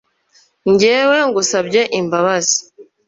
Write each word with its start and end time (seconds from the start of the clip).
njyewe 0.69 1.17
ngusabye 1.29 1.81
imbabazi’ 1.99 2.59